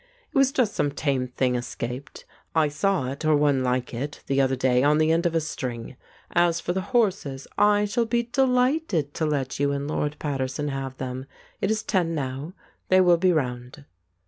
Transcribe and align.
"It 0.33 0.35
was 0.35 0.51
just 0.51 0.73
some 0.73 0.89
tame 0.89 1.27
thing 1.27 1.53
escaped. 1.53 2.25
I 2.55 2.69
saw 2.69 3.11
it, 3.11 3.23
or 3.23 3.35
one 3.35 3.61
like 3.61 3.93
it, 3.93 4.23
the 4.25 4.41
other 4.41 4.55
day 4.55 4.81
on 4.81 4.97
the 4.97 5.11
end 5.11 5.27
of 5.27 5.35
a 5.35 5.39
string. 5.39 5.95
As 6.33 6.59
for 6.59 6.73
the 6.73 6.81
horses, 6.89 7.45
I 7.55 7.85
shall 7.85 8.05
be 8.07 8.23
delighted 8.23 9.13
to 9.13 9.27
let 9.27 9.59
you 9.59 9.71
and 9.71 9.87
Lord 9.87 10.15
Paterson 10.17 10.69
have 10.69 10.97
them. 10.97 11.27
It 11.61 11.69
is 11.69 11.83
ten 11.83 12.15
now; 12.15 12.53
they 12.89 12.99
will 12.99 13.17
be 13.17 13.31
round." 13.31 13.85